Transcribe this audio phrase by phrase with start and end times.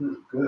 [0.00, 0.38] Hmm, good.